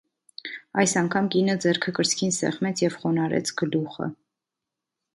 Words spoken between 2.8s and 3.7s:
և խոնարհեց